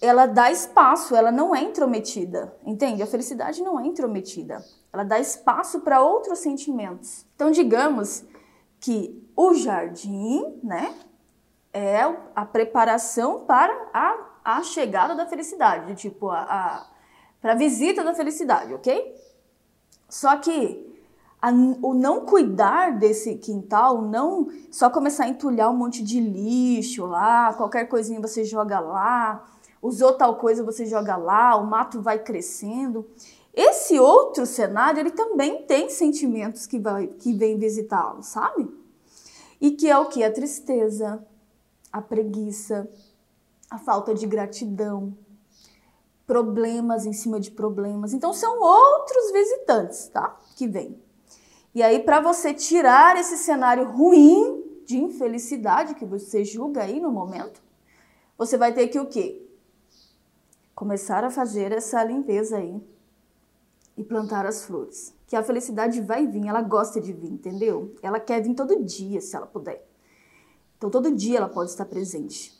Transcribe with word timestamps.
ela 0.00 0.26
dá 0.26 0.50
espaço, 0.50 1.14
ela 1.16 1.32
não 1.32 1.54
é 1.54 1.62
intrometida, 1.62 2.54
entende? 2.64 3.02
A 3.02 3.06
felicidade 3.06 3.62
não 3.62 3.78
é 3.80 3.86
intrometida. 3.86 4.64
Ela 4.92 5.04
dá 5.04 5.18
espaço 5.18 5.80
para 5.80 6.00
outros 6.00 6.38
sentimentos. 6.38 7.26
Então, 7.34 7.50
digamos 7.50 8.24
que 8.80 9.28
o 9.36 9.54
jardim, 9.54 10.60
né, 10.62 10.94
é 11.72 12.00
a 12.34 12.44
preparação 12.44 13.44
para 13.44 13.72
a, 13.92 14.16
a 14.44 14.62
chegada 14.62 15.14
da 15.14 15.26
felicidade, 15.26 15.94
tipo, 15.94 16.30
a, 16.30 16.40
a 16.40 16.86
para 17.40 17.52
a 17.52 17.56
visita 17.56 18.02
da 18.02 18.14
felicidade, 18.14 18.74
ok? 18.74 19.14
Só 20.08 20.36
que 20.38 20.86
a, 21.40 21.50
o 21.50 21.94
não 21.94 22.24
cuidar 22.24 22.98
desse 22.98 23.36
quintal, 23.36 24.02
não 24.02 24.48
só 24.70 24.90
começar 24.90 25.24
a 25.24 25.28
entulhar 25.28 25.70
um 25.70 25.76
monte 25.76 26.02
de 26.02 26.18
lixo 26.18 27.06
lá, 27.06 27.52
qualquer 27.54 27.86
coisinha 27.86 28.20
você 28.20 28.44
joga 28.44 28.80
lá, 28.80 29.48
usou 29.82 30.12
tal 30.14 30.36
coisa 30.36 30.64
você 30.64 30.86
joga 30.86 31.16
lá, 31.16 31.56
o 31.56 31.66
mato 31.66 32.00
vai 32.00 32.18
crescendo. 32.18 33.06
Esse 33.54 33.98
outro 33.98 34.46
cenário, 34.46 35.00
ele 35.00 35.10
também 35.10 35.62
tem 35.62 35.88
sentimentos 35.90 36.66
que, 36.66 36.78
vai, 36.78 37.08
que 37.08 37.32
vem 37.32 37.58
visitá-lo, 37.58 38.22
sabe? 38.22 38.68
E 39.60 39.72
que 39.72 39.88
é 39.88 39.98
o 39.98 40.06
que? 40.06 40.22
A 40.22 40.32
tristeza, 40.32 41.24
a 41.92 42.00
preguiça, 42.00 42.88
a 43.70 43.78
falta 43.78 44.14
de 44.14 44.26
gratidão, 44.26 45.16
problemas 46.26 47.06
em 47.06 47.12
cima 47.12 47.40
de 47.40 47.50
problemas. 47.50 48.12
Então 48.12 48.32
são 48.32 48.60
outros 48.60 49.32
visitantes, 49.32 50.08
tá? 50.08 50.38
Que 50.54 50.68
vêm. 50.68 51.02
E 51.74 51.82
aí 51.82 52.00
para 52.00 52.20
você 52.20 52.52
tirar 52.54 53.16
esse 53.16 53.36
cenário 53.38 53.90
ruim 53.90 54.82
de 54.86 54.98
infelicidade 54.98 55.94
que 55.94 56.04
você 56.04 56.44
julga 56.44 56.82
aí 56.82 57.00
no 57.00 57.10
momento, 57.10 57.62
você 58.36 58.56
vai 58.56 58.72
ter 58.72 58.88
que 58.88 59.00
o 59.00 59.06
quê? 59.06 59.47
Começar 60.78 61.24
a 61.24 61.30
fazer 61.30 61.72
essa 61.72 62.04
limpeza 62.04 62.56
aí 62.56 62.80
e 63.96 64.04
plantar 64.04 64.46
as 64.46 64.64
flores. 64.64 65.12
Que 65.26 65.34
a 65.34 65.42
felicidade 65.42 66.00
vai 66.00 66.24
vir, 66.24 66.46
ela 66.46 66.62
gosta 66.62 67.00
de 67.00 67.12
vir, 67.12 67.32
entendeu? 67.32 67.96
Ela 68.00 68.20
quer 68.20 68.40
vir 68.40 68.54
todo 68.54 68.84
dia, 68.84 69.20
se 69.20 69.34
ela 69.34 69.44
puder. 69.44 69.84
Então 70.76 70.88
todo 70.88 71.12
dia 71.12 71.38
ela 71.38 71.48
pode 71.48 71.70
estar 71.70 71.84
presente. 71.84 72.57